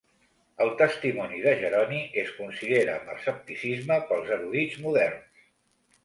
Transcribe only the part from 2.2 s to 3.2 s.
es considera amb